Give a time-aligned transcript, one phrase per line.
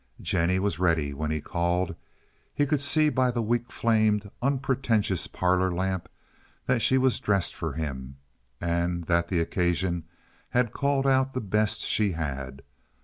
[0.19, 1.93] Jennie was ready when he called.
[2.55, 6.09] He could see by the weak flamed, unpretentious parlor lamp
[6.65, 8.17] that she was dressed for him,
[8.59, 10.05] and that the occasion
[10.49, 12.63] had called out the best she had.